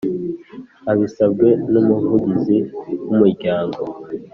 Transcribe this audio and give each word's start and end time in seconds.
Abisabwe 0.91 1.47
n’Umuvugizi 1.71 2.57
w’Umuryango 3.07 3.81